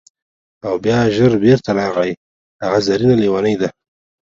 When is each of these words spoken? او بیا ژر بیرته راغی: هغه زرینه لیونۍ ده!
او 0.65 0.73
بیا 0.83 0.99
ژر 1.15 1.33
بیرته 1.43 1.71
راغی: 1.79 2.11
هغه 2.63 2.79
زرینه 2.87 3.15
لیونۍ 3.21 3.55
ده! 3.61 3.69